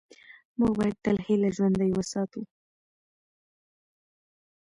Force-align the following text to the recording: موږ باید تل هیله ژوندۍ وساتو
موږ 0.59 0.71
باید 0.79 0.95
تل 1.05 1.17
هیله 1.25 1.49
ژوندۍ 1.55 1.89
وساتو 1.93 2.41